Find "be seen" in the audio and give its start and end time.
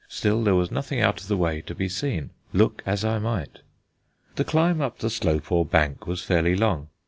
1.75-2.31